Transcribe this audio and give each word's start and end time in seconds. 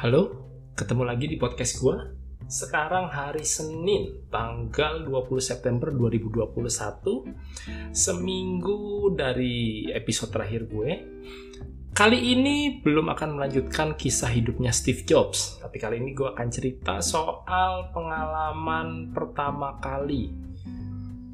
Halo, 0.00 0.32
ketemu 0.80 1.04
lagi 1.04 1.28
di 1.28 1.36
podcast 1.36 1.76
gue. 1.76 1.92
Sekarang 2.48 3.12
hari 3.12 3.44
Senin, 3.44 4.24
tanggal 4.32 5.04
20 5.04 5.44
September 5.44 5.92
2021, 5.92 7.28
seminggu 7.92 9.12
dari 9.12 9.84
episode 9.92 10.32
terakhir 10.32 10.72
gue. 10.72 11.04
Kali 11.92 12.16
ini 12.32 12.80
belum 12.80 13.12
akan 13.12 13.36
melanjutkan 13.36 13.92
kisah 13.92 14.32
hidupnya 14.32 14.72
Steve 14.72 15.04
Jobs, 15.04 15.60
tapi 15.60 15.76
kali 15.76 16.00
ini 16.00 16.16
gue 16.16 16.32
akan 16.32 16.48
cerita 16.48 17.04
soal 17.04 17.92
pengalaman 17.92 19.12
pertama 19.12 19.76
kali 19.84 20.32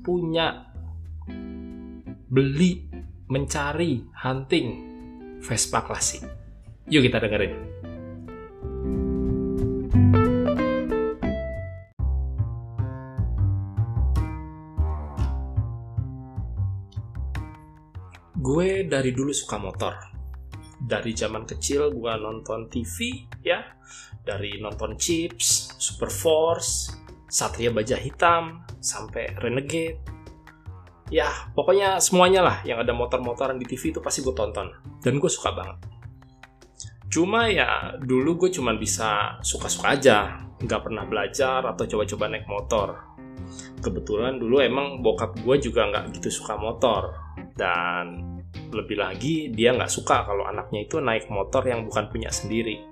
punya 0.03 0.75
beli, 2.27 2.83
mencari, 3.31 4.11
hunting 4.11 4.67
Vespa 5.39 5.87
klasik. 5.87 6.27
Yuk 6.87 7.07
kita 7.07 7.23
dengerin. 7.23 7.76
Dari 18.87 19.11
dulu 19.11 19.35
suka 19.35 19.59
motor. 19.59 19.99
Dari 20.79 21.11
zaman 21.11 21.43
kecil 21.43 21.91
gue 21.91 22.13
nonton 22.23 22.71
TV 22.71 23.27
ya, 23.43 23.59
dari 24.23 24.63
nonton 24.63 24.95
Chips, 24.95 25.75
Super 25.75 26.07
Force, 26.07 26.95
Satria 27.27 27.75
Baja 27.75 27.99
Hitam, 27.99 28.63
sampai 28.79 29.35
Renegade. 29.43 29.99
Ya, 31.11 31.31
pokoknya 31.55 31.99
semuanya 31.99 32.47
lah 32.47 32.57
yang 32.63 32.79
ada 32.79 32.95
motor-motoran 32.95 33.59
di 33.59 33.67
TV 33.67 33.91
itu 33.91 33.99
pasti 33.99 34.23
gue 34.23 34.35
tonton. 34.35 34.71
Dan 35.03 35.19
gue 35.19 35.31
suka 35.31 35.51
banget. 35.51 35.79
Cuma 37.11 37.51
ya 37.51 37.95
dulu 37.99 38.47
gue 38.47 38.51
cuma 38.55 38.75
bisa 38.75 39.39
suka-suka 39.43 39.99
aja, 39.99 40.47
nggak 40.63 40.83
pernah 40.87 41.03
belajar 41.07 41.63
atau 41.67 41.87
coba-coba 41.87 42.31
naik 42.31 42.47
motor. 42.47 42.89
Kebetulan 43.83 44.39
dulu 44.39 44.63
emang 44.63 45.03
bokap 45.03 45.39
gue 45.43 45.57
juga 45.59 45.91
nggak 45.91 46.19
gitu 46.19 46.43
suka 46.43 46.59
motor 46.59 47.15
dan 47.55 48.36
lebih 48.73 48.97
lagi 48.99 49.51
dia 49.53 49.75
nggak 49.75 49.91
suka 49.91 50.27
kalau 50.27 50.47
anaknya 50.47 50.87
itu 50.87 50.99
naik 50.99 51.31
motor 51.31 51.63
yang 51.67 51.87
bukan 51.87 52.11
punya 52.11 52.31
sendiri. 52.33 52.83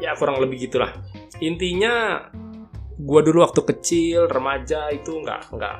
Ya 0.00 0.16
kurang 0.16 0.40
lebih 0.40 0.70
gitulah. 0.70 0.96
Intinya 1.44 2.24
gue 3.00 3.20
dulu 3.24 3.44
waktu 3.44 3.60
kecil 3.64 4.28
remaja 4.28 4.92
itu 4.92 5.20
nggak 5.20 5.52
nggak 5.52 5.76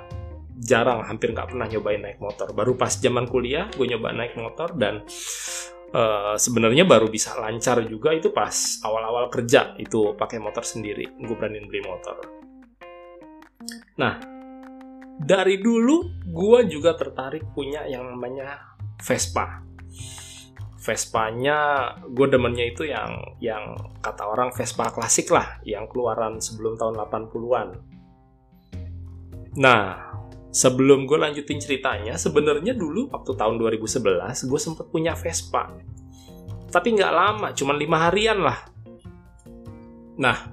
jarang 0.60 1.00
hampir 1.04 1.32
nggak 1.32 1.52
pernah 1.52 1.66
nyobain 1.68 2.00
naik 2.04 2.20
motor. 2.20 2.52
Baru 2.52 2.76
pas 2.76 2.92
zaman 2.92 3.24
kuliah 3.26 3.68
gue 3.72 3.86
nyoba 3.88 4.12
naik 4.12 4.36
motor 4.36 4.76
dan 4.76 5.04
uh, 5.96 6.36
sebenarnya 6.36 6.84
baru 6.84 7.08
bisa 7.08 7.34
lancar 7.40 7.80
juga 7.88 8.12
itu 8.12 8.30
pas 8.30 8.80
awal-awal 8.84 9.32
kerja 9.32 9.74
itu 9.80 10.12
pakai 10.14 10.36
motor 10.36 10.62
sendiri. 10.62 11.08
Gue 11.16 11.34
berani 11.36 11.64
beli 11.64 11.80
motor. 11.84 12.16
Nah, 14.00 14.16
dari 15.20 15.60
dulu 15.60 16.24
gue 16.24 16.60
juga 16.72 16.96
tertarik 16.96 17.52
punya 17.52 17.84
yang 17.84 18.08
namanya 18.08 18.69
Vespa. 19.00 19.64
Vespanya 20.80 21.92
gue 22.08 22.24
demennya 22.24 22.72
itu 22.72 22.88
yang 22.88 23.36
yang 23.36 23.76
kata 24.00 24.24
orang 24.24 24.48
Vespa 24.56 24.88
klasik 24.88 25.28
lah, 25.28 25.60
yang 25.60 25.84
keluaran 25.92 26.40
sebelum 26.40 26.80
tahun 26.80 26.96
80-an. 26.96 27.68
Nah, 29.60 30.14
sebelum 30.48 31.04
gue 31.04 31.18
lanjutin 31.20 31.60
ceritanya, 31.60 32.16
sebenarnya 32.16 32.72
dulu 32.72 33.12
waktu 33.12 33.36
tahun 33.36 33.60
2011 33.60 34.48
gue 34.48 34.60
sempet 34.60 34.86
punya 34.88 35.12
Vespa. 35.12 35.68
Tapi 36.70 36.88
nggak 36.96 37.12
lama, 37.12 37.52
cuma 37.52 37.76
lima 37.76 38.08
harian 38.08 38.40
lah. 38.40 38.58
Nah, 40.16 40.48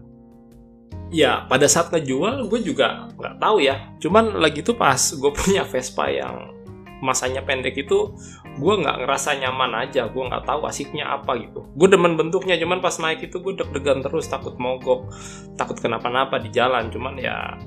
ya 1.08 1.48
pada 1.48 1.72
saat 1.72 1.88
ngejual 1.94 2.52
gue 2.52 2.60
juga 2.68 3.08
nggak 3.16 3.36
tahu 3.40 3.58
ya. 3.64 3.96
Cuman 4.02 4.44
lagi 4.44 4.60
tuh 4.60 4.76
pas 4.76 4.98
gue 4.98 5.32
punya 5.32 5.64
Vespa 5.64 6.12
yang 6.12 6.57
masanya 7.00 7.46
pendek 7.46 7.78
itu 7.78 8.14
gue 8.58 8.74
nggak 8.74 9.06
ngerasa 9.06 9.38
nyaman 9.38 9.86
aja 9.86 10.10
gue 10.10 10.24
nggak 10.24 10.46
tahu 10.46 10.66
asiknya 10.66 11.14
apa 11.14 11.38
gitu. 11.38 11.70
Gue 11.78 11.88
demen 11.90 12.18
bentuknya 12.18 12.58
cuman 12.58 12.82
pas 12.82 12.98
naik 12.98 13.30
itu 13.30 13.38
gue 13.38 13.54
deg-degan 13.58 14.02
terus 14.02 14.26
takut 14.28 14.58
mogok 14.58 15.14
takut 15.56 15.78
kenapa-napa 15.78 16.42
di 16.42 16.50
jalan. 16.50 16.90
Cuman 16.90 17.16
ya 17.22 17.58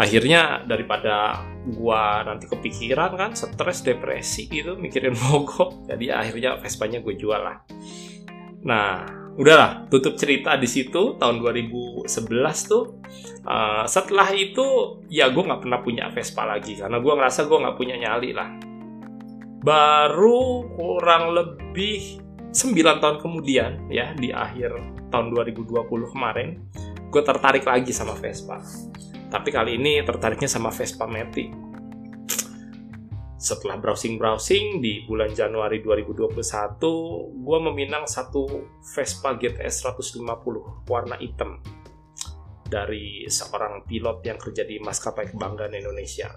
akhirnya 0.00 0.64
daripada 0.64 1.44
gue 1.68 2.04
nanti 2.24 2.48
kepikiran 2.48 3.12
kan 3.14 3.30
stres 3.36 3.84
depresi 3.84 4.48
gitu 4.48 4.74
mikirin 4.80 5.12
mogok 5.28 5.84
jadi 5.84 6.24
akhirnya 6.24 6.56
Vespanya 6.58 7.04
gue 7.04 7.14
jual 7.14 7.40
lah. 7.40 7.60
Nah 8.64 9.21
udahlah 9.32 9.88
tutup 9.88 10.20
cerita 10.20 10.60
di 10.60 10.68
situ 10.68 11.16
tahun 11.16 11.40
2011 11.40 12.04
tuh 12.68 13.00
uh, 13.48 13.84
setelah 13.88 14.28
itu 14.36 14.98
ya 15.08 15.32
gue 15.32 15.40
nggak 15.40 15.64
pernah 15.64 15.80
punya 15.80 16.12
Vespa 16.12 16.44
lagi 16.44 16.76
karena 16.76 17.00
gue 17.00 17.12
ngerasa 17.16 17.48
gue 17.48 17.58
nggak 17.58 17.76
punya 17.76 17.96
nyali 17.96 18.30
lah. 18.36 18.50
Baru 19.62 20.66
kurang 20.74 21.32
lebih 21.32 22.20
9 22.52 23.00
tahun 23.00 23.16
kemudian 23.22 23.88
ya 23.88 24.12
di 24.12 24.34
akhir 24.34 24.74
tahun 25.08 25.32
2020 25.32 26.12
kemarin 26.12 26.60
gue 27.08 27.22
tertarik 27.24 27.64
lagi 27.64 27.92
sama 27.94 28.12
Vespa. 28.18 28.60
Tapi 29.32 29.48
kali 29.48 29.80
ini 29.80 30.04
tertariknya 30.04 30.50
sama 30.50 30.68
Vespa 30.68 31.08
Matic 31.08 31.71
setelah 33.42 33.74
browsing-browsing 33.74 34.78
di 34.78 35.02
bulan 35.02 35.34
Januari 35.34 35.82
2021, 35.82 36.30
gue 37.42 37.58
meminang 37.66 38.06
satu 38.06 38.46
Vespa 38.94 39.34
GTS 39.34 39.82
150 39.82 40.86
warna 40.86 41.18
hitam 41.18 41.58
dari 42.70 43.26
seorang 43.26 43.82
pilot 43.82 44.22
yang 44.22 44.38
kerja 44.38 44.62
di 44.62 44.78
maskapai 44.78 45.34
kebanggaan 45.34 45.74
Indonesia. 45.74 46.30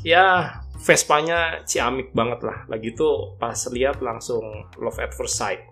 Ya, 0.00 0.56
Vespanya 0.80 1.60
ciamik 1.68 2.16
banget 2.16 2.48
lah. 2.48 2.64
Lagi 2.72 2.96
tuh 2.96 3.36
pas 3.36 3.56
lihat 3.68 4.00
langsung 4.00 4.72
love 4.80 4.96
at 4.96 5.12
first 5.12 5.36
sight. 5.36 5.68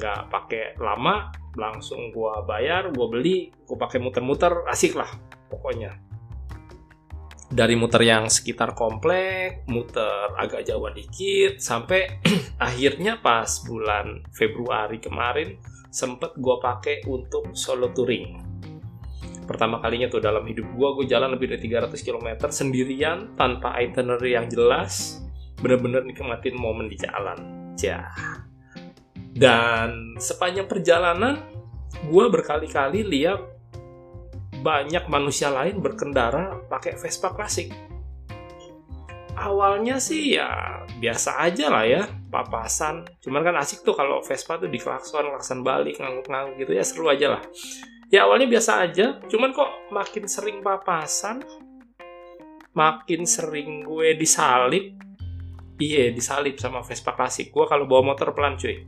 Nggak 0.00 0.32
pakai 0.32 0.64
lama, 0.80 1.28
langsung 1.60 2.08
gue 2.08 2.32
bayar, 2.48 2.88
gue 2.88 3.06
beli, 3.10 3.52
gue 3.68 3.76
pakai 3.76 4.00
muter-muter, 4.00 4.64
asik 4.64 4.96
lah 4.96 5.10
pokoknya 5.50 6.09
dari 7.50 7.74
muter 7.74 8.06
yang 8.06 8.30
sekitar 8.30 8.78
komplek, 8.78 9.66
muter 9.66 10.30
agak 10.38 10.70
jauh 10.70 10.86
dikit, 10.94 11.58
sampai 11.58 12.22
akhirnya 12.62 13.18
pas 13.18 13.66
bulan 13.66 14.22
Februari 14.30 15.02
kemarin 15.02 15.58
sempet 15.90 16.38
gue 16.38 16.56
pakai 16.62 17.02
untuk 17.10 17.50
solo 17.58 17.90
touring. 17.90 18.38
Pertama 19.50 19.82
kalinya 19.82 20.06
tuh 20.06 20.22
dalam 20.22 20.46
hidup 20.46 20.62
gue, 20.78 20.88
gue 21.02 21.06
jalan 21.10 21.34
lebih 21.34 21.50
dari 21.50 21.66
300 21.66 21.90
km 22.06 22.46
sendirian 22.54 23.34
tanpa 23.34 23.74
itinerary 23.82 24.38
yang 24.38 24.46
jelas, 24.46 25.18
bener-bener 25.58 26.06
nikmatin 26.06 26.54
momen 26.54 26.86
di 26.86 26.94
jalan. 26.94 27.74
Ya. 27.82 28.14
Dan 29.34 30.14
sepanjang 30.22 30.70
perjalanan, 30.70 31.42
gue 32.06 32.24
berkali-kali 32.30 33.02
lihat 33.02 33.42
banyak 34.60 35.08
manusia 35.08 35.48
lain 35.48 35.80
berkendara 35.80 36.60
pakai 36.68 36.96
Vespa 37.00 37.32
klasik. 37.32 37.72
Awalnya 39.40 39.96
sih 39.96 40.36
ya 40.36 40.84
biasa 41.00 41.40
aja 41.40 41.72
lah 41.72 41.84
ya, 41.88 42.02
papasan. 42.28 43.08
Cuman 43.24 43.40
kan 43.40 43.56
asik 43.56 43.80
tuh 43.80 43.96
kalau 43.96 44.20
Vespa 44.20 44.60
tuh 44.60 44.68
di 44.68 44.76
klakson, 44.76 45.32
klakson 45.32 45.64
balik, 45.64 45.96
ngangguk-ngangguk 45.96 46.60
gitu 46.60 46.72
ya 46.76 46.84
seru 46.84 47.08
aja 47.08 47.40
lah. 47.40 47.42
Ya 48.12 48.28
awalnya 48.28 48.50
biasa 48.50 48.84
aja, 48.84 49.22
cuman 49.30 49.54
kok 49.56 49.70
makin 49.94 50.28
sering 50.28 50.60
papasan, 50.60 51.40
makin 52.76 53.22
sering 53.24 53.86
gue 53.86 54.18
disalip, 54.18 54.92
iya 55.80 56.12
disalip 56.12 56.60
sama 56.60 56.84
Vespa 56.84 57.16
klasik. 57.16 57.48
Gue 57.48 57.64
kalau 57.64 57.88
bawa 57.88 58.12
motor 58.12 58.36
pelan 58.36 58.60
cuy. 58.60 58.84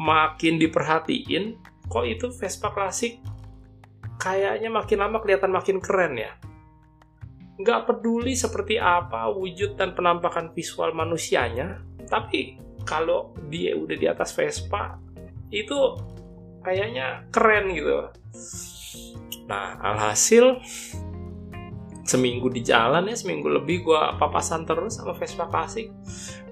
Makin 0.00 0.56
diperhatiin, 0.56 1.60
kok 1.86 2.08
itu 2.08 2.32
Vespa 2.32 2.72
klasik 2.72 3.20
kayaknya 4.20 4.68
makin 4.68 5.00
lama 5.00 5.18
kelihatan 5.24 5.50
makin 5.50 5.80
keren 5.80 6.20
ya. 6.20 6.36
Nggak 7.56 7.88
peduli 7.88 8.36
seperti 8.36 8.76
apa 8.76 9.32
wujud 9.32 9.80
dan 9.80 9.96
penampakan 9.96 10.52
visual 10.52 10.92
manusianya, 10.92 11.80
tapi 12.04 12.60
kalau 12.84 13.32
dia 13.48 13.72
udah 13.76 13.96
di 13.96 14.06
atas 14.08 14.36
Vespa, 14.36 15.00
itu 15.48 15.76
kayaknya 16.60 17.24
keren 17.32 17.72
gitu. 17.72 18.12
Nah, 19.48 19.76
alhasil 19.82 20.62
seminggu 22.06 22.48
di 22.48 22.62
jalan 22.64 23.08
ya, 23.10 23.16
seminggu 23.16 23.48
lebih 23.50 23.84
gue 23.84 24.00
papasan 24.16 24.64
terus 24.68 25.00
sama 25.00 25.16
Vespa 25.16 25.48
klasik. 25.48 25.92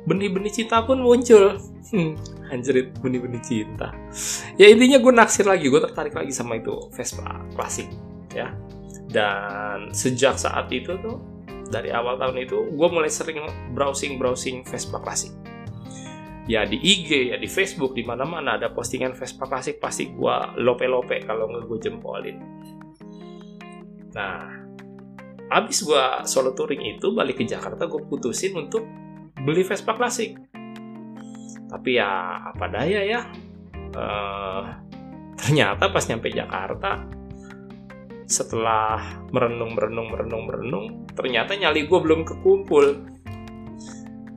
Benih-benih 0.09 0.53
cinta 0.65 0.81
pun 0.81 1.05
muncul. 1.05 1.61
Hmm, 1.93 2.17
anjrit 2.49 2.97
benih-benih 3.01 3.43
cinta. 3.45 3.93
Ya 4.57 4.73
intinya 4.73 4.97
gue 4.97 5.13
naksir 5.13 5.45
lagi 5.45 5.69
gue 5.69 5.81
tertarik 5.85 6.17
lagi 6.17 6.33
sama 6.33 6.57
itu 6.57 6.89
Vespa 6.97 7.45
klasik 7.53 7.93
ya. 8.33 8.57
Dan 9.09 9.93
sejak 9.93 10.41
saat 10.41 10.73
itu 10.73 10.97
tuh 11.01 11.21
dari 11.69 11.93
awal 11.93 12.17
tahun 12.17 12.49
itu 12.49 12.73
gue 12.73 12.89
mulai 12.89 13.13
sering 13.13 13.45
browsing 13.77 14.17
browsing 14.17 14.65
Vespa 14.65 15.01
klasik. 15.01 15.33
Ya 16.49 16.65
di 16.65 16.81
IG 16.81 17.29
ya 17.33 17.37
di 17.37 17.45
Facebook 17.45 17.93
di 17.93 18.05
mana 18.09 18.25
mana 18.25 18.57
ada 18.57 18.73
postingan 18.73 19.13
Vespa 19.13 19.45
klasik 19.45 19.77
pasti 19.77 20.09
gue 20.09 20.37
lope-lope 20.65 21.21
kalau 21.29 21.53
nggak 21.53 21.69
gue 21.69 21.79
jempolin. 21.85 22.37
Nah 24.17 24.57
abis 25.49 25.85
gue 25.85 26.05
solo 26.29 26.53
touring 26.53 26.97
itu 26.97 27.13
balik 27.13 27.41
ke 27.41 27.45
Jakarta 27.49 27.89
gue 27.89 28.01
putusin 28.05 28.57
untuk 28.57 28.85
beli 29.43 29.63
Vespa 29.67 29.95
klasik. 29.95 30.39
Tapi 31.69 32.01
ya 32.01 32.41
apa 32.55 32.65
daya 32.71 33.01
ya? 33.05 33.21
Uh, 33.93 34.65
ternyata 35.41 35.91
pas 35.93 36.05
nyampe 36.09 36.33
Jakarta 36.33 37.05
setelah 38.29 39.25
merenung 39.33 39.73
merenung 39.73 40.13
merenung 40.13 40.45
merenung 40.45 40.87
ternyata 41.17 41.57
nyali 41.57 41.89
gue 41.89 41.99
belum 41.99 42.25
kekumpul. 42.25 43.07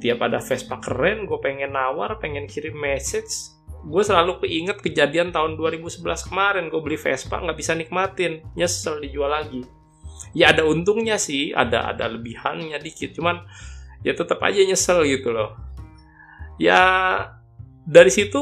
Tiap 0.02 0.20
ada 0.24 0.42
Vespa 0.42 0.82
keren 0.82 1.30
gue 1.30 1.40
pengen 1.44 1.78
nawar 1.78 2.18
pengen 2.18 2.50
kirim 2.50 2.80
message 2.80 3.62
gue 3.82 4.04
selalu 4.06 4.46
keinget 4.46 4.78
kejadian 4.78 5.34
tahun 5.34 5.58
2011 5.58 6.30
kemarin. 6.30 6.70
Gue 6.70 6.82
beli 6.86 6.98
Vespa 7.02 7.42
nggak 7.42 7.58
bisa 7.58 7.74
nikmatin. 7.74 8.46
Nyesel 8.54 9.02
dijual 9.02 9.34
lagi. 9.34 9.66
Ya 10.38 10.54
ada 10.54 10.64
untungnya 10.70 11.18
sih 11.18 11.50
ada 11.50 11.90
ada 11.90 12.06
lebihannya 12.06 12.78
dikit. 12.78 13.18
Cuman 13.18 13.42
ya 14.02 14.14
tetap 14.18 14.42
aja 14.42 14.62
nyesel 14.62 15.06
gitu 15.06 15.34
loh. 15.34 15.58
Ya 16.62 16.82
dari 17.86 18.12
situ 18.14 18.42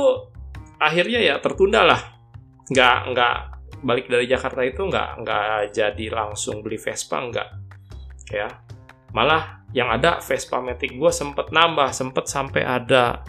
akhirnya 0.80 1.20
ya 1.20 1.36
tertunda 1.40 1.84
lah. 1.84 2.02
Nggak 2.72 2.98
nggak 3.16 3.36
balik 3.80 4.12
dari 4.12 4.26
Jakarta 4.28 4.62
itu 4.64 4.82
nggak 4.88 5.10
nggak 5.24 5.48
jadi 5.72 6.06
langsung 6.12 6.64
beli 6.64 6.80
Vespa 6.80 7.20
nggak. 7.24 7.50
Ya 8.32 8.48
malah 9.12 9.66
yang 9.74 9.90
ada 9.90 10.22
Vespa 10.22 10.62
Matic 10.62 10.98
gue 10.98 11.12
sempet 11.14 11.54
nambah 11.54 11.90
sempet 11.94 12.26
sampai 12.26 12.62
ada 12.66 13.22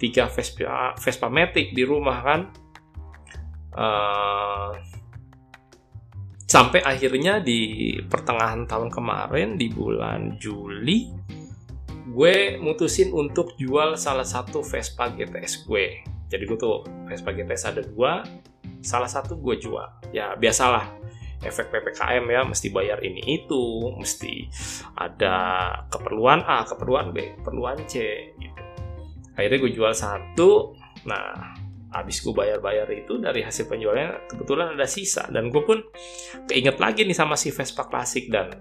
tiga 0.00 0.28
Vespa 0.28 0.96
Vespa 0.96 1.28
Matic 1.28 1.72
di 1.76 1.82
rumah 1.84 2.18
kan. 2.24 2.40
Uh, 3.70 4.74
sampai 6.50 6.82
akhirnya 6.82 7.38
di 7.38 7.94
pertengahan 8.02 8.66
tahun 8.66 8.90
kemarin 8.90 9.54
di 9.54 9.70
bulan 9.70 10.34
Juli 10.42 11.06
gue 12.10 12.58
mutusin 12.58 13.14
untuk 13.14 13.54
jual 13.54 13.94
salah 13.94 14.26
satu 14.26 14.66
Vespa 14.66 15.14
GTS 15.14 15.62
gue. 15.66 16.02
Jadi 16.26 16.42
gue 16.46 16.58
tuh 16.58 16.82
Vespa 17.06 17.30
GTS 17.30 17.62
ada 17.70 17.82
dua 17.86 18.26
salah 18.82 19.06
satu 19.06 19.38
gue 19.38 19.56
jual. 19.62 19.86
Ya 20.10 20.34
biasalah. 20.34 20.98
Efek 21.40 21.72
PPKM 21.72 22.28
ya 22.28 22.44
mesti 22.44 22.68
bayar 22.68 23.00
ini 23.00 23.40
itu 23.40 23.96
mesti 23.96 24.44
ada 24.92 25.72
keperluan 25.88 26.44
A 26.44 26.68
keperluan 26.68 27.16
B 27.16 27.40
keperluan 27.40 27.80
C 27.88 28.28
gitu. 28.36 28.60
Akhirnya 29.38 29.58
gue 29.64 29.72
jual 29.72 29.94
satu. 29.96 30.76
Nah 31.08 31.56
habis 31.90 32.20
gue 32.20 32.30
bayar-bayar 32.30 32.86
itu 32.92 33.18
dari 33.18 33.40
hasil 33.40 33.72
penjualannya 33.72 34.28
kebetulan 34.28 34.76
ada 34.76 34.84
sisa. 34.84 35.24
Dan 35.32 35.48
gue 35.48 35.62
pun 35.64 35.80
keinget 36.44 36.76
lagi 36.76 37.08
nih 37.08 37.16
sama 37.16 37.40
si 37.40 37.48
Vespa 37.54 37.88
klasik 37.88 38.28
dan 38.28 38.52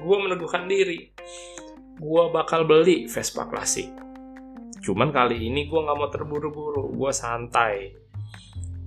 gue 0.00 0.16
meneguhkan 0.16 0.64
diri 0.64 1.12
gue 1.98 2.24
bakal 2.30 2.64
beli 2.64 3.10
Vespa 3.10 3.46
klasik 3.46 3.90
cuman 4.82 5.10
kali 5.10 5.50
ini 5.50 5.66
gue 5.66 5.80
nggak 5.82 5.98
mau 5.98 6.08
terburu-buru 6.08 6.94
gue 6.94 7.10
santai 7.12 7.92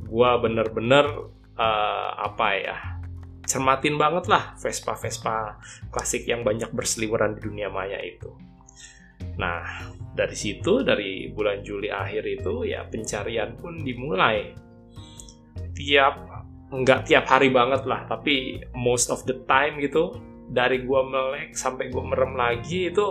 gue 0.08 0.32
bener-bener 0.44 1.06
uh, 1.60 2.10
apa 2.18 2.48
ya 2.58 2.78
cermatin 3.52 4.00
banget 4.00 4.32
lah 4.32 4.56
Vespa-Vespa 4.56 5.60
klasik 5.92 6.24
yang 6.24 6.48
banyak 6.48 6.72
berseliweran 6.72 7.36
di 7.36 7.42
dunia 7.44 7.68
maya 7.68 8.00
itu. 8.00 8.32
Nah, 9.36 9.92
dari 10.16 10.38
situ, 10.40 10.88
dari 10.88 11.28
bulan 11.36 11.60
Juli 11.60 11.92
akhir 11.92 12.24
itu, 12.26 12.64
ya 12.64 12.88
pencarian 12.88 13.60
pun 13.60 13.84
dimulai. 13.84 14.56
Tiap, 15.76 16.16
nggak 16.72 17.12
tiap 17.12 17.26
hari 17.28 17.52
banget 17.52 17.84
lah, 17.84 18.08
tapi 18.08 18.64
most 18.72 19.12
of 19.12 19.28
the 19.28 19.44
time 19.46 19.84
gitu, 19.84 20.16
dari 20.52 20.84
gua 20.84 21.08
melek 21.08 21.56
sampai 21.56 21.88
gua 21.88 22.04
merem 22.04 22.36
lagi 22.36 22.92
itu, 22.92 23.08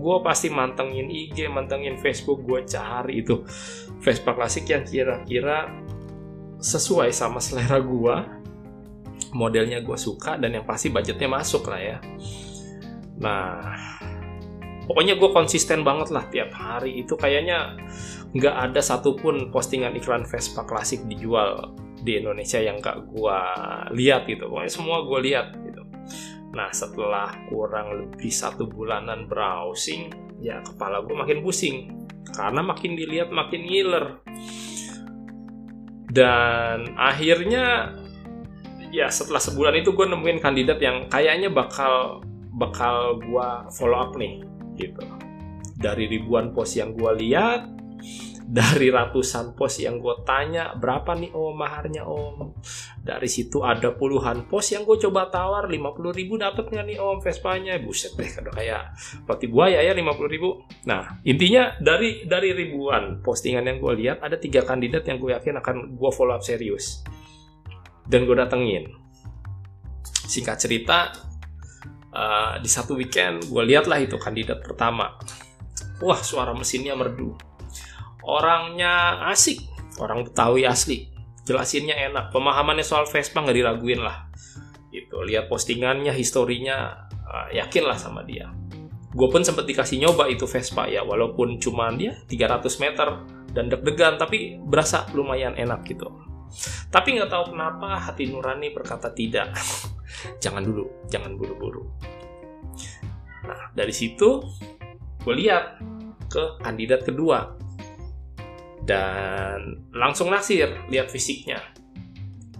gua 0.00 0.24
pasti 0.24 0.48
mantengin 0.48 1.12
IG, 1.12 1.52
mantengin 1.52 2.00
Facebook, 2.00 2.40
gua 2.48 2.64
cari 2.64 3.20
itu. 3.20 3.44
Vespa 4.00 4.32
klasik 4.32 4.66
yang 4.72 4.82
kira-kira 4.82 5.68
sesuai 6.58 7.12
sama 7.12 7.38
selera 7.38 7.76
gua 7.78 8.42
modelnya 9.32 9.80
gue 9.80 9.96
suka 9.96 10.36
dan 10.36 10.52
yang 10.52 10.64
pasti 10.68 10.92
budgetnya 10.92 11.26
masuk 11.26 11.66
lah 11.66 11.80
ya. 11.80 11.98
Nah 13.18 13.74
pokoknya 14.86 15.16
gue 15.16 15.30
konsisten 15.32 15.82
banget 15.82 16.12
lah 16.12 16.28
tiap 16.28 16.52
hari. 16.52 17.02
Itu 17.02 17.16
kayaknya 17.16 17.76
nggak 18.32 18.56
ada 18.70 18.80
satupun 18.80 19.50
postingan 19.50 19.96
iklan 19.96 20.28
Vespa 20.28 20.64
klasik 20.68 21.04
dijual 21.08 21.72
di 22.02 22.18
Indonesia 22.18 22.58
yang 22.58 22.82
gak 22.82 23.08
gue 23.08 23.38
lihat 23.94 24.26
gitu. 24.28 24.50
Pokoknya 24.50 24.72
semua 24.72 25.06
gue 25.06 25.18
lihat 25.22 25.54
nah 26.52 26.68
setelah 26.68 27.32
kurang 27.48 27.96
lebih 27.96 28.28
satu 28.28 28.68
bulanan 28.68 29.24
browsing 29.24 30.12
ya 30.42 30.60
kepala 30.60 31.00
gue 31.06 31.14
makin 31.14 31.40
pusing. 31.40 32.06
Karena 32.34 32.60
makin 32.60 32.98
dilihat 32.98 33.30
makin 33.30 33.62
ngiler. 33.62 34.06
Dan 36.12 36.92
akhirnya 36.98 37.96
ya 38.92 39.08
setelah 39.08 39.40
sebulan 39.40 39.80
itu 39.80 39.96
gue 39.96 40.04
nemuin 40.04 40.38
kandidat 40.42 40.76
yang 40.82 41.08
kayaknya 41.08 41.48
bakal 41.48 42.20
bakal 42.58 43.16
gue 43.22 43.48
follow 43.72 43.96
up 43.96 44.12
nih 44.18 44.44
gitu. 44.76 45.00
Dari 45.80 46.10
ribuan 46.10 46.52
post 46.52 46.76
yang 46.76 46.92
gue 46.92 47.12
lihat 47.16 47.70
dari 48.42 48.90
ratusan 48.90 49.54
post 49.54 49.82
yang 49.82 50.02
gue 50.02 50.26
tanya 50.26 50.74
berapa 50.74 51.14
nih 51.14 51.30
om 51.30 51.54
maharnya 51.54 52.02
om? 52.02 52.50
Dari 52.98 53.30
situ 53.30 53.62
ada 53.62 53.94
puluhan 53.94 54.50
post 54.50 54.74
yang 54.74 54.82
gue 54.82 54.98
coba 54.98 55.30
tawar 55.30 55.70
50 55.70 56.18
ribu 56.18 56.34
dapet 56.38 56.68
nggak 56.68 56.86
nih 56.86 56.98
om 56.98 57.22
Vespanya? 57.22 57.78
Buset 57.78 58.18
deh 58.18 58.26
udah 58.26 58.54
kayak 58.54 58.82
roti 59.26 59.46
buaya 59.46 59.80
ya 59.80 59.94
50 59.94 60.34
ribu. 60.34 60.66
Nah 60.86 61.22
intinya 61.22 61.78
dari 61.78 62.26
dari 62.26 62.50
ribuan 62.50 63.22
postingan 63.22 63.66
yang 63.66 63.78
gue 63.78 63.92
lihat 64.02 64.18
ada 64.20 64.34
tiga 64.36 64.66
kandidat 64.66 65.06
yang 65.06 65.22
gue 65.22 65.30
yakin 65.32 65.62
akan 65.62 65.76
gue 65.94 66.10
follow 66.10 66.34
up 66.34 66.42
serius. 66.42 67.06
Dan 68.02 68.26
gue 68.26 68.34
datengin. 68.34 68.90
Singkat 70.26 70.56
cerita 70.58 71.14
uh, 72.10 72.58
di 72.58 72.66
satu 72.66 72.98
weekend 72.98 73.46
gue 73.46 73.62
lihatlah 73.62 74.02
itu 74.02 74.18
kandidat 74.18 74.60
pertama. 74.66 75.14
Wah 76.02 76.18
suara 76.18 76.50
mesinnya 76.50 76.98
merdu 76.98 77.51
orangnya 78.24 79.26
asik. 79.30 79.62
Orang 80.00 80.24
Betawi 80.24 80.64
asli. 80.64 81.10
Jelasinnya 81.44 81.98
enak. 82.10 82.30
Pemahamannya 82.30 82.86
soal 82.86 83.04
Vespa 83.06 83.42
nggak 83.42 83.56
diraguin 83.56 84.00
lah. 84.00 84.30
Itu 84.94 85.24
lihat 85.24 85.50
postingannya 85.50 86.14
historinya 86.14 87.08
uh, 87.26 87.48
yakin 87.52 87.84
lah 87.86 87.98
sama 87.98 88.22
dia. 88.22 88.50
Gue 89.12 89.28
pun 89.28 89.44
sempat 89.44 89.68
dikasih 89.68 90.00
nyoba 90.00 90.24
itu 90.32 90.48
Vespa 90.48 90.88
ya 90.88 91.04
walaupun 91.04 91.60
cuma 91.60 91.92
dia 91.92 92.16
300 92.24 92.64
meter 92.80 93.08
dan 93.52 93.68
deg-degan 93.68 94.16
tapi 94.16 94.56
berasa 94.56 95.04
lumayan 95.12 95.52
enak 95.52 95.84
gitu. 95.84 96.08
Tapi 96.88 97.16
nggak 97.16 97.28
tahu 97.32 97.52
kenapa 97.52 98.00
hati 98.00 98.28
nurani 98.28 98.72
berkata 98.72 99.12
tidak. 99.12 99.52
jangan 100.44 100.64
dulu, 100.64 101.08
jangan 101.08 101.36
buru-buru. 101.36 101.88
Nah, 103.44 103.72
dari 103.76 103.92
situ 103.92 104.44
gue 105.22 105.34
lihat 105.36 105.80
ke 106.32 106.60
kandidat 106.64 107.04
kedua. 107.04 107.60
Dan 108.82 109.86
langsung 109.94 110.30
nasir, 110.30 110.68
lihat 110.90 111.08
fisiknya. 111.08 111.62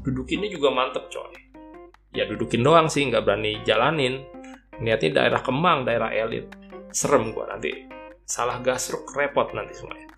Dudukinnya 0.03 0.51
juga 0.51 0.71
mantep 0.71 1.11
coy. 1.11 1.35
Ya 2.13 2.29
dudukin 2.29 2.63
doang 2.63 2.87
sih, 2.87 3.09
nggak 3.09 3.23
berani 3.25 3.63
jalanin. 3.67 4.23
Niatnya 4.79 5.23
daerah 5.23 5.41
Kemang, 5.43 5.87
daerah 5.87 6.11
elit. 6.15 6.51
Serem 6.93 7.33
gue 7.33 7.45
nanti. 7.47 7.71
Salah 8.23 8.63
gasruk, 8.63 9.11
repot 9.15 9.51
nanti 9.55 9.75
semuanya. 9.75 10.09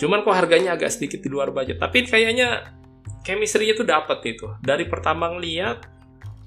Cuman 0.00 0.24
kok 0.24 0.36
harganya 0.36 0.76
agak 0.78 0.92
sedikit 0.92 1.20
di 1.20 1.28
luar 1.28 1.52
budget. 1.52 1.76
Tapi 1.76 2.08
kayaknya 2.08 2.80
chemistry-nya 3.24 3.74
tuh 3.76 3.86
dapet 3.86 4.18
itu 4.36 4.46
dari 4.64 4.88
pertama 4.88 5.28
ngeliat 5.32 5.84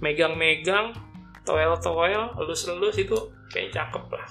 megang-megang 0.01 0.94
toel-toel 1.46 2.34
elus-elus 2.39 2.98
itu 2.98 3.18
kayak 3.53 3.72
cakep 3.75 4.06
lah 4.10 4.30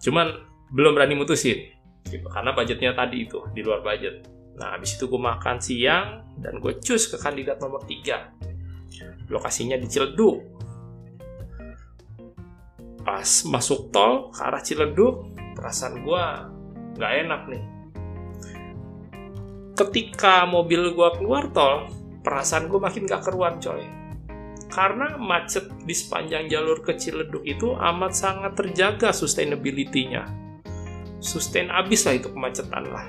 cuman 0.00 0.26
belum 0.72 0.96
berani 0.96 1.14
mutusin 1.18 1.68
gitu. 2.06 2.26
Karena 2.30 2.54
budgetnya 2.54 2.94
tadi 2.94 3.26
itu 3.26 3.42
di 3.50 3.60
luar 3.64 3.82
budget. 3.82 4.26
Nah 4.58 4.74
habis 4.74 4.98
itu 4.98 5.06
gue 5.06 5.20
makan 5.22 5.56
siang 5.62 6.06
dan 6.38 6.58
gue 6.58 6.78
cus 6.82 7.10
ke 7.10 7.16
kandidat 7.18 7.62
nomor 7.62 7.82
3 7.86 9.30
lokasinya 9.30 9.76
di 9.78 9.86
Ciledug. 9.86 10.36
Pas 13.04 13.28
masuk 13.48 13.94
tol 13.94 14.34
ke 14.34 14.40
arah 14.42 14.62
Ciledug 14.62 15.32
perasaan 15.54 16.02
gue 16.02 16.24
nggak 16.98 17.12
enak 17.24 17.42
nih. 17.50 17.64
Ketika 19.78 20.42
mobil 20.42 20.90
gue 20.90 21.08
keluar 21.22 21.54
tol 21.54 21.86
perasaan 22.26 22.66
gue 22.66 22.82
makin 22.82 23.06
gak 23.06 23.30
keruan 23.30 23.62
coy. 23.62 23.86
Karena 24.68 25.16
macet 25.16 25.70
di 25.86 25.94
sepanjang 25.96 26.50
jalur 26.50 26.84
kecil 26.84 27.24
leduk 27.24 27.40
itu 27.46 27.72
amat 27.72 28.12
sangat 28.12 28.52
terjaga 28.52 29.16
sustainability-nya 29.16 30.47
sustain 31.18 31.68
abis 31.70 32.06
lah 32.06 32.14
itu 32.18 32.28
kemacetan 32.30 32.84
lah. 32.90 33.06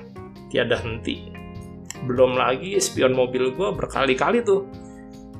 Tiada 0.50 0.78
henti. 0.82 1.30
Belum 2.06 2.34
lagi 2.34 2.74
spion 2.82 3.14
mobil 3.14 3.54
gue 3.54 3.68
berkali-kali 3.74 4.42
tuh 4.42 4.66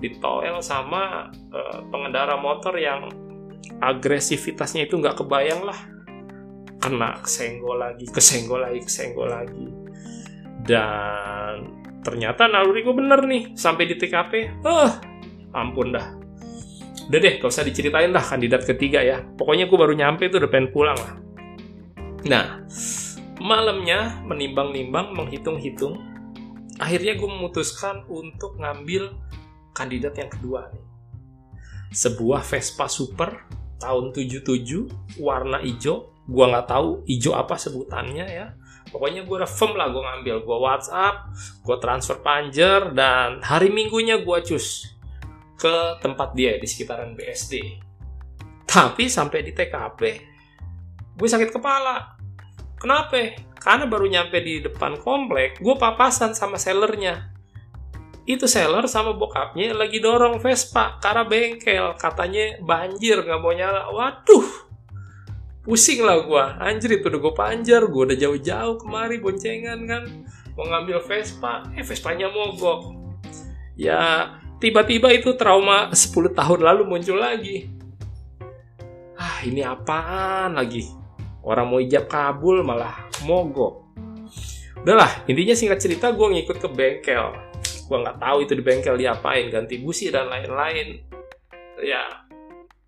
ditoel 0.00 0.64
sama 0.64 1.28
uh, 1.52 1.78
pengendara 1.92 2.40
motor 2.40 2.72
yang 2.78 3.10
agresivitasnya 3.82 4.88
itu 4.88 4.96
nggak 4.96 5.18
kebayang 5.18 5.66
lah. 5.66 5.76
Kena 6.80 7.20
kesenggol 7.20 7.76
lagi 7.76 8.08
kesenggol 8.08 8.64
lagi 8.64 8.80
kesenggol 8.86 9.28
lagi. 9.28 9.66
Dan 10.64 11.80
ternyata 12.00 12.48
naluri 12.48 12.80
gue 12.80 12.96
bener 12.96 13.20
nih 13.28 13.42
sampai 13.52 13.84
di 13.84 13.94
TKP 13.98 14.32
eh 14.64 14.92
ampun 15.52 15.92
dah. 15.92 16.16
Udah 17.10 17.18
deh 17.18 17.42
gak 17.42 17.50
usah 17.50 17.66
diceritain 17.66 18.14
lah 18.14 18.22
kandidat 18.22 18.62
ketiga 18.62 19.02
ya. 19.02 19.18
Pokoknya 19.20 19.66
gue 19.66 19.74
baru 19.74 19.92
nyampe 19.98 20.30
tuh 20.30 20.38
udah 20.38 20.50
pengen 20.52 20.70
pulang 20.70 20.94
lah 20.94 21.19
nah 22.26 22.60
malamnya 23.40 24.20
menimbang-nimbang 24.28 25.16
menghitung-hitung 25.16 25.96
akhirnya 26.76 27.16
gue 27.16 27.28
memutuskan 27.28 28.04
untuk 28.08 28.56
ngambil 28.60 29.12
kandidat 29.76 30.16
yang 30.16 30.28
kedua 30.32 30.68
nih. 30.72 30.84
Sebuah 31.90 32.44
Vespa 32.46 32.86
Super 32.86 33.48
tahun 33.80 34.12
77 34.16 35.20
warna 35.20 35.60
hijau. 35.60 36.12
Gua 36.30 36.46
nggak 36.46 36.68
tahu 36.70 37.02
hijau 37.10 37.34
apa 37.34 37.58
sebutannya 37.58 38.26
ya. 38.28 38.46
Pokoknya 38.90 39.26
gue 39.26 39.36
firm 39.50 39.74
lah 39.74 39.90
gue 39.90 39.98
ngambil. 39.98 40.36
Gue 40.46 40.58
WhatsApp 40.62 41.34
gue 41.64 41.76
transfer 41.82 42.22
panjer 42.22 42.94
dan 42.94 43.42
hari 43.42 43.68
minggunya 43.68 44.22
gue 44.22 44.38
cus 44.46 44.86
ke 45.60 46.00
tempat 46.00 46.32
dia 46.32 46.56
di 46.56 46.64
sekitaran 46.64 47.12
BSD 47.12 47.84
tapi 48.70 49.10
sampai 49.10 49.42
di 49.42 49.50
TKP 49.50 50.00
gue 51.20 51.28
sakit 51.28 51.52
kepala. 51.52 52.16
Kenapa? 52.80 53.36
Karena 53.60 53.84
baru 53.84 54.08
nyampe 54.08 54.40
di 54.40 54.64
depan 54.64 54.96
komplek 54.96 55.60
gue 55.60 55.76
papasan 55.76 56.32
sama 56.32 56.56
sellernya. 56.56 57.28
Itu 58.24 58.48
seller 58.48 58.88
sama 58.88 59.12
bokapnya 59.12 59.76
lagi 59.76 60.00
dorong 60.00 60.40
Vespa 60.40 60.96
karena 60.96 61.28
bengkel. 61.28 61.92
Katanya 62.00 62.56
banjir 62.64 63.20
nggak 63.20 63.40
mau 63.40 63.52
nyala. 63.52 63.92
Waduh 63.92 64.72
pusing 65.60 66.00
lah 66.00 66.24
gue 66.24 66.44
anjir 66.56 66.96
itu 66.96 67.12
udah 67.12 67.20
gue 67.20 67.34
panjar. 67.36 67.84
Gue 67.84 68.02
udah 68.08 68.16
jauh-jauh 68.16 68.80
kemari 68.80 69.20
boncengan 69.20 69.84
kan. 69.84 70.04
Mau 70.56 70.64
ngambil 70.64 71.04
Vespa 71.04 71.68
eh 71.76 71.84
Vespanya 71.84 72.32
mogok. 72.32 72.96
Ya 73.76 74.32
tiba-tiba 74.56 75.12
itu 75.12 75.36
trauma 75.36 75.92
10 75.92 76.32
tahun 76.32 76.60
lalu 76.64 76.88
muncul 76.88 77.20
lagi. 77.20 77.68
Ah 79.20 79.44
ini 79.44 79.60
apaan 79.60 80.56
lagi 80.56 81.00
orang 81.44 81.66
mau 81.68 81.78
ijab 81.80 82.09
kabul 82.11 82.64
malah 82.64 83.09
mogok 83.25 83.92
udahlah 84.80 85.25
intinya 85.28 85.56
singkat 85.56 85.78
cerita 85.80 86.12
gue 86.12 86.26
ngikut 86.26 86.56
ke 86.56 86.68
bengkel 86.68 87.37
gue 87.61 87.99
nggak 87.99 88.18
tahu 88.23 88.37
itu 88.44 88.52
di 88.56 88.62
bengkel 88.62 88.97
diapain 88.97 89.50
ganti 89.50 89.80
busi 89.82 90.09
dan 90.09 90.30
lain-lain 90.30 91.00
ya 91.85 92.20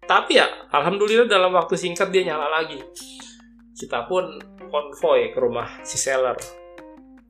tapi 0.02 0.34
ya, 0.34 0.50
alhamdulillah 0.74 1.30
dalam 1.30 1.54
waktu 1.54 1.78
singkat 1.78 2.10
dia 2.10 2.26
nyala 2.26 2.50
lagi. 2.50 2.78
Kita 3.72 4.04
pun 4.10 4.34
konvoy 4.66 5.30
ke 5.30 5.38
rumah 5.38 5.78
si 5.86 5.94
seller. 5.94 6.34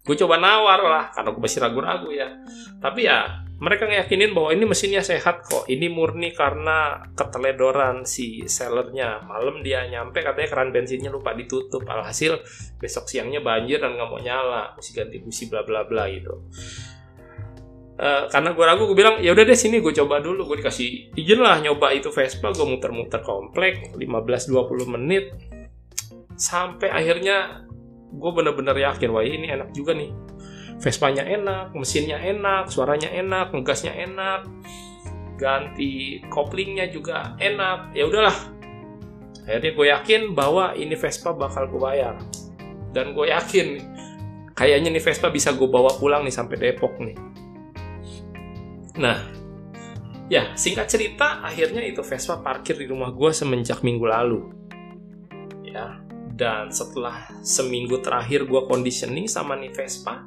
Gue 0.03 0.17
coba 0.17 0.41
nawar 0.41 0.81
lah, 0.83 1.05
karena 1.13 1.31
gue 1.37 1.43
masih 1.45 1.61
ragu-ragu 1.61 2.09
ya. 2.11 2.33
Tapi 2.81 3.07
ya, 3.07 3.42
mereka 3.63 3.87
ngeyakinin 3.87 4.35
bahwa 4.35 4.51
ini 4.51 4.67
mesinnya 4.67 5.07
sehat 5.07 5.47
kok. 5.47 5.71
Ini 5.71 5.87
murni 5.87 6.35
karena 6.35 6.99
keteledoran 7.15 8.03
si 8.03 8.43
sellernya. 8.51 9.23
Malam 9.23 9.63
dia 9.63 9.87
nyampe 9.87 10.19
katanya 10.19 10.51
keran 10.51 10.75
bensinnya 10.75 11.15
lupa 11.15 11.31
ditutup. 11.31 11.87
Alhasil 11.87 12.43
besok 12.83 13.07
siangnya 13.07 13.39
banjir 13.39 13.79
dan 13.79 13.95
nggak 13.95 14.11
mau 14.11 14.19
nyala. 14.19 14.75
Mesti 14.75 14.91
ganti 14.99 15.23
busi 15.23 15.47
bla 15.47 15.63
bla 15.63 15.87
bla 15.87 16.11
gitu. 16.11 16.43
Uh, 18.03 18.27
karena 18.35 18.51
gue 18.51 18.65
ragu 18.67 18.83
gue 18.91 18.99
bilang 18.99 19.23
ya 19.23 19.31
udah 19.31 19.45
deh 19.47 19.55
sini 19.55 19.79
gue 19.79 19.95
coba 19.95 20.19
dulu 20.19 20.49
gue 20.49 20.65
dikasih 20.65 21.15
izin 21.15 21.39
lah 21.39 21.63
nyoba 21.63 21.95
itu 21.95 22.11
Vespa 22.11 22.51
gue 22.51 22.67
muter-muter 22.67 23.23
komplek 23.23 23.95
15-20 23.95 24.97
menit 24.97 25.31
sampai 26.35 26.89
akhirnya 26.89 27.69
gue 28.11 28.31
bener-bener 28.33 28.75
yakin 28.81 29.13
wah 29.13 29.23
ini 29.23 29.55
enak 29.55 29.71
juga 29.77 29.93
nih 29.93 30.09
Vespanya 30.81 31.27
enak 31.27 31.77
mesinnya 31.77 32.17
enak 32.17 32.73
suaranya 32.73 33.11
enak 33.13 33.53
ngegasnya 33.53 33.93
enak 33.93 34.49
ganti 35.43 36.23
koplingnya 36.31 36.87
juga 36.95 37.35
enak. 37.43 37.91
Ya 37.99 38.07
udahlah. 38.07 38.39
Akhirnya 39.43 39.71
gue 39.75 39.87
yakin 39.91 40.23
bahwa 40.39 40.71
ini 40.79 40.95
Vespa 40.95 41.35
bakal 41.35 41.67
gue 41.67 41.83
bayar. 41.83 42.23
Dan 42.95 43.11
gue 43.11 43.27
yakin 43.27 43.83
kayaknya 44.55 44.95
nih 44.95 45.03
Vespa 45.03 45.35
bisa 45.35 45.51
gue 45.51 45.67
bawa 45.67 45.99
pulang 45.99 46.23
nih 46.23 46.35
sampai 46.35 46.57
Depok 46.63 46.95
nih. 47.03 47.17
Nah, 49.03 49.19
ya 50.31 50.55
singkat 50.55 50.87
cerita 50.87 51.43
akhirnya 51.43 51.83
itu 51.83 52.07
Vespa 52.07 52.39
parkir 52.39 52.79
di 52.79 52.87
rumah 52.87 53.11
gue 53.11 53.31
semenjak 53.35 53.83
minggu 53.83 54.07
lalu. 54.07 54.41
Ya, 55.67 55.99
dan 56.33 56.73
setelah 56.73 57.29
seminggu 57.45 58.01
terakhir 58.01 58.49
gue 58.49 58.63
conditioning 58.65 59.29
sama 59.29 59.53
nih 59.61 59.69
Vespa, 59.69 60.25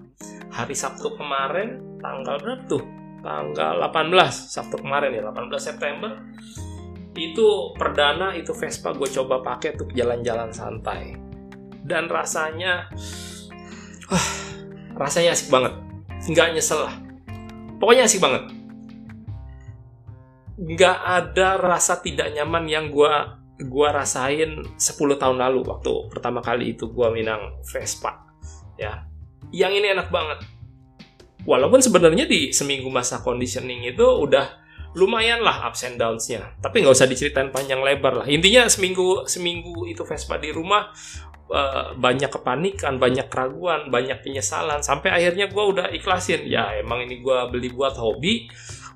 hari 0.53 0.77
Sabtu 0.77 1.17
kemarin 1.17 1.97
tanggal 1.97 2.37
berapa 2.37 2.63
tuh? 2.69 2.83
Tanggal 3.25 3.81
18 3.89 4.13
Sabtu 4.29 4.85
kemarin 4.85 5.17
ya, 5.17 5.25
18 5.25 5.49
September. 5.57 6.13
Itu 7.17 7.73
perdana 7.73 8.37
itu 8.37 8.53
Vespa 8.53 8.93
gue 8.93 9.09
coba 9.09 9.41
pakai 9.41 9.73
untuk 9.73 9.89
jalan-jalan 9.97 10.53
santai. 10.53 11.17
Dan 11.81 12.05
rasanya 12.05 12.93
wah, 14.13 14.27
rasanya 14.93 15.33
asik 15.33 15.49
banget. 15.49 15.73
Nggak 16.29 16.47
nyesel 16.53 16.85
lah. 16.85 16.95
Pokoknya 17.81 18.05
asik 18.05 18.21
banget. 18.21 18.45
Nggak 20.61 20.97
ada 21.01 21.47
rasa 21.57 21.97
tidak 21.97 22.29
nyaman 22.29 22.69
yang 22.69 22.93
gue 22.93 23.13
gua 23.63 23.95
rasain 23.95 24.67
10 24.75 25.21
tahun 25.21 25.37
lalu 25.39 25.63
waktu 25.63 26.11
pertama 26.11 26.43
kali 26.43 26.75
itu 26.75 26.91
gue 26.91 27.07
minang 27.11 27.59
Vespa 27.63 28.25
ya. 28.75 29.07
Yang 29.55 29.71
ini 29.79 29.87
enak 29.95 30.11
banget. 30.11 30.43
Walaupun 31.45 31.79
sebenarnya 31.79 32.25
di 32.25 32.49
seminggu 32.49 32.89
masa 32.89 33.21
conditioning 33.21 33.85
itu 33.85 34.03
udah 34.03 34.65
lumayan 34.97 35.43
lah 35.43 35.69
ups 35.69 35.85
and 35.85 36.01
downs-nya. 36.01 36.57
Tapi 36.59 36.81
nggak 36.81 36.95
usah 36.95 37.07
diceritain 37.07 37.53
panjang 37.53 37.79
lebar 37.79 38.25
lah. 38.25 38.27
Intinya 38.27 38.65
seminggu 38.67 39.29
seminggu 39.29 39.85
itu 39.85 40.01
Vespa 40.03 40.41
di 40.41 40.49
rumah 40.49 40.89
uh, 41.51 41.93
banyak 41.95 42.31
kepanikan 42.31 42.97
banyak 42.97 43.29
keraguan 43.29 43.93
banyak 43.93 44.19
penyesalan. 44.25 44.81
Sampai 44.81 45.13
akhirnya 45.13 45.47
gue 45.47 45.63
udah 45.63 45.87
ikhlasin 45.93 46.43
ya 46.49 46.75
emang 46.81 47.05
ini 47.05 47.21
gue 47.21 47.37
beli 47.53 47.69
buat 47.71 47.95
hobi 47.95 48.49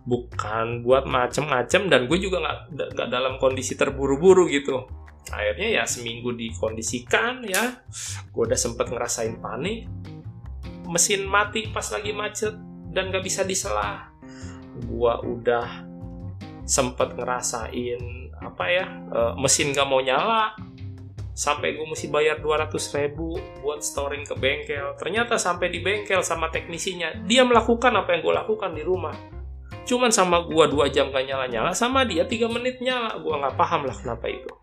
bukan 0.07 0.85
buat 0.85 1.03
macem-macem 1.03 1.91
dan 1.91 2.07
gue 2.07 2.17
juga 2.21 2.39
nggak 2.39 2.57
nggak 2.95 3.09
dalam 3.09 3.35
kondisi 3.41 3.75
terburu-buru 3.75 4.47
gitu. 4.47 4.87
Akhirnya 5.29 5.81
ya 5.81 5.83
seminggu 5.85 6.33
dikondisikan 6.33 7.45
ya 7.45 7.83
gue 8.31 8.43
udah 8.43 8.59
sempet 8.59 8.89
ngerasain 8.89 9.37
panik. 9.37 9.85
Mesin 10.89 11.29
mati 11.29 11.69
pas 11.69 11.85
lagi 11.93 12.15
macet 12.15 12.57
dan 12.89 13.13
gak 13.13 13.21
bisa 13.21 13.45
disela 13.45 14.09
gue 14.79 15.13
udah 15.27 15.85
sempet 16.65 17.13
ngerasain 17.13 18.01
apa 18.39 18.65
ya 18.71 18.85
uh, 19.13 19.33
mesin 19.37 19.75
gak 19.75 19.85
mau 19.85 20.01
nyala. 20.01 20.57
Sampai 21.39 21.71
gue 21.71 21.87
mesti 21.87 22.11
bayar 22.11 22.43
200 22.43 22.67
ribu 22.99 23.39
buat 23.63 23.79
storing 23.79 24.27
ke 24.27 24.35
bengkel. 24.35 24.91
Ternyata 24.99 25.39
sampai 25.39 25.71
di 25.71 25.79
bengkel 25.79 26.19
sama 26.19 26.51
teknisinya 26.51 27.15
dia 27.23 27.47
melakukan 27.47 27.95
apa 27.95 28.11
yang 28.17 28.21
gue 28.27 28.33
lakukan 28.35 28.75
di 28.75 28.83
rumah 28.83 29.38
cuman 29.89 30.13
sama 30.13 30.45
gua 30.45 30.69
dua 30.69 30.93
jam 30.93 31.09
gak 31.09 31.25
nyala 31.25 31.49
nyala 31.49 31.73
sama 31.73 32.05
dia 32.05 32.29
tiga 32.29 32.45
menit 32.45 32.77
nyala. 32.77 33.17
Gua 33.17 33.41
nggak 33.41 33.57
paham 33.57 33.89
lah 33.89 33.97
kenapa 33.97 34.29
itu. 34.29 34.53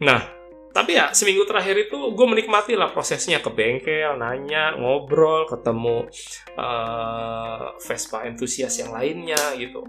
Nah 0.00 0.42
tapi 0.72 0.96
ya 0.96 1.12
seminggu 1.12 1.44
terakhir 1.44 1.76
itu 1.76 2.16
gue 2.16 2.26
menikmati 2.26 2.72
lah 2.72 2.88
prosesnya. 2.96 3.44
Ke 3.44 3.52
bengkel 3.52 4.16
nanya 4.16 4.72
ngobrol 4.80 5.44
ketemu 5.44 6.08
uh, 6.56 7.76
Vespa 7.76 8.24
entusias 8.24 8.72
yang 8.80 8.96
lainnya 8.96 9.52
gitu. 9.60 9.84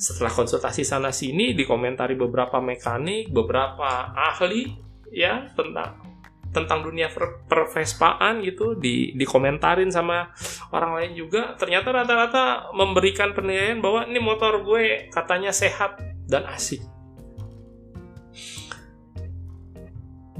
Setelah 0.00 0.32
konsultasi 0.32 0.88
sana 0.88 1.12
sini 1.12 1.52
dikomentari 1.52 2.16
beberapa 2.16 2.60
mekanik 2.64 3.28
beberapa 3.28 4.12
ahli 4.16 4.72
ya 5.12 5.52
tentang 5.52 6.15
tentang 6.56 6.80
dunia 6.80 7.12
per 7.12 7.44
pervespaan 7.44 8.40
gitu 8.40 8.72
di 8.80 9.12
dikomentarin 9.12 9.92
sama 9.92 10.32
orang 10.72 10.96
lain 10.96 11.12
juga 11.12 11.52
ternyata 11.60 11.92
rata-rata 11.92 12.72
memberikan 12.72 13.36
penilaian 13.36 13.84
bahwa 13.84 14.08
ini 14.08 14.16
motor 14.16 14.64
gue 14.64 15.12
katanya 15.12 15.52
sehat 15.52 16.00
dan 16.24 16.48
asik. 16.48 16.80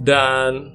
Dan 0.00 0.73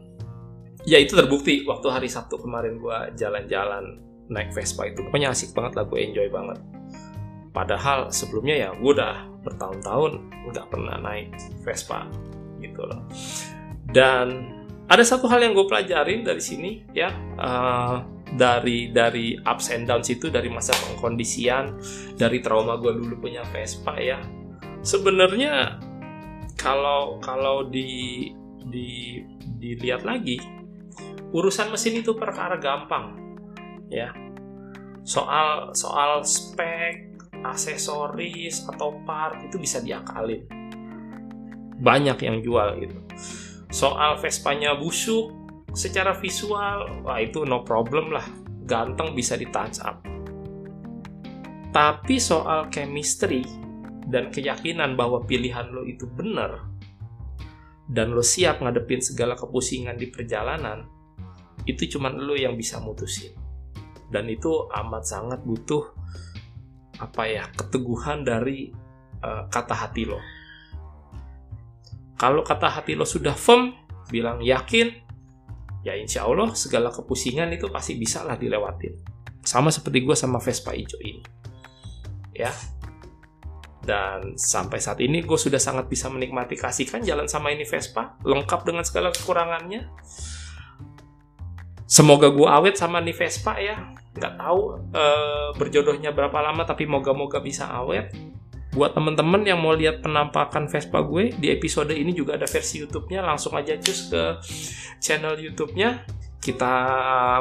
ya 0.86 0.98
itu 1.01 1.17
terbukti 1.17 1.65
waktu 1.65 1.88
hari 1.89 2.10
Sabtu 2.10 2.38
kemarin 2.41 2.77
gue 2.77 3.17
jalan-jalan 3.17 4.01
naik 4.29 4.53
Vespa 4.53 4.86
itu. 4.88 5.01
Pokoknya 5.07 5.33
asik 5.33 5.57
banget 5.57 5.81
lah 5.81 5.86
gue 5.89 6.00
enjoy 6.00 6.27
banget. 6.29 6.60
Padahal 7.51 8.13
sebelumnya 8.13 8.55
ya 8.55 8.69
gue 8.75 8.91
udah 8.95 9.27
bertahun-tahun 9.43 10.12
nggak 10.51 10.67
pernah 10.71 10.95
naik 11.01 11.33
Vespa 11.65 12.07
gitu 12.62 12.86
loh. 12.86 13.01
Dan 13.91 14.60
ada 14.91 15.07
satu 15.07 15.31
hal 15.31 15.39
yang 15.39 15.55
gue 15.55 15.63
pelajarin 15.71 16.27
dari 16.27 16.43
sini 16.43 16.83
ya 16.91 17.15
uh, 17.39 18.03
dari 18.36 18.91
dari 18.91 19.39
ups 19.39 19.71
and 19.71 19.88
downs 19.88 20.12
itu 20.12 20.27
dari 20.27 20.51
masa 20.51 20.75
pengkondisian 20.75 21.79
dari 22.19 22.43
trauma 22.43 22.75
gue 22.75 23.00
dulu 23.00 23.24
punya 23.24 23.48
Vespa 23.55 23.95
ya. 23.95 24.19
Sebenarnya 24.83 25.79
kalau 26.60 27.24
kalau 27.24 27.71
di 27.71 28.27
di 28.67 29.24
dilihat 29.63 30.03
lagi 30.03 30.43
urusan 31.31 31.71
mesin 31.71 32.03
itu 32.03 32.12
perkara 32.12 32.60
gampang 32.60 33.15
ya. 33.88 34.12
Soal 35.07 35.71
soal 35.71 36.27
spek 36.27 37.15
aksesoris 37.48 38.67
atau 38.67 39.00
part 39.07 39.39
itu 39.48 39.55
bisa 39.55 39.79
diakalin. 39.79 40.43
Banyak 41.79 42.19
yang 42.27 42.43
jual 42.43 42.69
gitu 42.83 43.00
soal 43.71 44.19
Vespanya 44.19 44.75
busuk 44.75 45.31
secara 45.71 46.11
visual 46.19 47.01
wah 47.07 47.17
itu 47.17 47.47
no 47.47 47.63
problem 47.63 48.11
lah. 48.11 48.27
Ganteng 48.67 49.15
bisa 49.17 49.39
di 49.39 49.47
touch 49.49 49.81
up. 49.81 50.03
Tapi 51.71 52.19
soal 52.19 52.67
chemistry 52.67 53.47
dan 54.11 54.27
keyakinan 54.27 54.99
bahwa 54.99 55.23
pilihan 55.23 55.71
lo 55.71 55.87
itu 55.87 56.03
benar 56.03 56.67
dan 57.87 58.11
lo 58.11 58.19
siap 58.19 58.59
ngadepin 58.59 58.99
segala 58.99 59.39
kepusingan 59.39 59.95
di 59.95 60.11
perjalanan 60.11 60.83
itu 61.63 61.95
cuma 61.95 62.11
lo 62.11 62.35
yang 62.35 62.59
bisa 62.59 62.83
mutusin. 62.83 63.31
Dan 64.11 64.27
itu 64.27 64.67
amat 64.67 65.07
sangat 65.07 65.39
butuh 65.47 65.95
apa 66.99 67.23
ya 67.25 67.47
keteguhan 67.55 68.27
dari 68.27 68.69
uh, 69.23 69.47
kata 69.47 69.73
hati 69.73 70.03
lo 70.05 70.19
kalau 72.21 72.45
kata 72.45 72.69
hati 72.69 72.93
lo 72.93 73.01
sudah 73.01 73.33
firm, 73.33 73.73
bilang 74.13 74.45
yakin, 74.45 74.93
ya 75.81 75.97
insya 75.97 76.29
Allah 76.29 76.53
segala 76.53 76.93
kepusingan 76.93 77.49
itu 77.49 77.65
pasti 77.73 77.97
bisa 77.97 78.21
lah 78.21 78.37
dilewatin. 78.37 78.93
Sama 79.41 79.73
seperti 79.73 80.05
gue 80.05 80.13
sama 80.13 80.37
Vespa 80.37 80.69
hijau 80.77 81.01
ini. 81.01 81.25
Ya. 82.37 82.53
Dan 83.81 84.37
sampai 84.37 84.77
saat 84.77 85.01
ini 85.01 85.25
gue 85.25 85.33
sudah 85.33 85.57
sangat 85.57 85.89
bisa 85.89 86.13
menikmati 86.13 86.53
kasihkan 86.53 87.01
jalan 87.01 87.25
sama 87.25 87.49
ini 87.49 87.65
Vespa, 87.65 88.13
lengkap 88.21 88.69
dengan 88.69 88.85
segala 88.85 89.09
kekurangannya. 89.09 89.89
Semoga 91.89 92.29
gue 92.29 92.45
awet 92.45 92.77
sama 92.77 93.01
nih 93.01 93.17
Vespa 93.17 93.57
ya. 93.57 93.97
Nggak 94.13 94.37
tahu 94.37 94.61
e, 94.93 95.03
berjodohnya 95.57 96.13
berapa 96.13 96.37
lama, 96.37 96.69
tapi 96.69 96.85
moga-moga 96.85 97.41
bisa 97.41 97.65
awet 97.65 98.13
Buat 98.71 98.95
temen-temen 98.95 99.43
yang 99.43 99.59
mau 99.59 99.75
lihat 99.75 99.99
penampakan 99.99 100.71
Vespa 100.71 101.03
gue, 101.03 101.35
di 101.35 101.51
episode 101.51 101.91
ini 101.91 102.15
juga 102.15 102.39
ada 102.39 102.47
versi 102.47 102.79
YouTube-nya. 102.79 103.19
Langsung 103.19 103.51
aja 103.59 103.75
cus 103.75 104.07
ke 104.07 104.23
channel 105.03 105.35
YouTube-nya. 105.35 106.07
Kita 106.39 106.73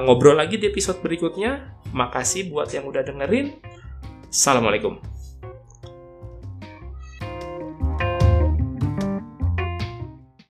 ngobrol 0.03 0.35
lagi 0.35 0.59
di 0.59 0.67
episode 0.67 0.99
berikutnya. 0.99 1.79
Makasih 1.95 2.51
buat 2.51 2.67
yang 2.75 2.91
udah 2.91 3.07
dengerin. 3.07 3.63
Assalamualaikum. 4.27 5.20